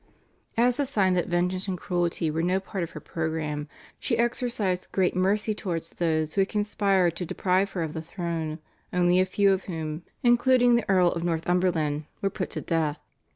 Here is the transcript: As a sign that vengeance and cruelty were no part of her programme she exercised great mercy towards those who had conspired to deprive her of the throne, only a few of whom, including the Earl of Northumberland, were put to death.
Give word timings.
As 0.57 0.79
a 0.79 0.85
sign 0.87 1.13
that 1.13 1.27
vengeance 1.27 1.67
and 1.67 1.77
cruelty 1.77 2.31
were 2.31 2.41
no 2.41 2.59
part 2.59 2.83
of 2.83 2.89
her 2.89 2.99
programme 2.99 3.67
she 3.99 4.17
exercised 4.17 4.91
great 4.91 5.15
mercy 5.15 5.53
towards 5.53 5.91
those 5.91 6.33
who 6.33 6.41
had 6.41 6.49
conspired 6.49 7.15
to 7.17 7.23
deprive 7.23 7.73
her 7.73 7.83
of 7.83 7.93
the 7.93 8.01
throne, 8.01 8.57
only 8.91 9.19
a 9.19 9.25
few 9.27 9.51
of 9.51 9.65
whom, 9.65 10.01
including 10.23 10.73
the 10.73 10.89
Earl 10.89 11.09
of 11.11 11.23
Northumberland, 11.23 12.05
were 12.19 12.31
put 12.31 12.49
to 12.49 12.61
death. 12.61 12.97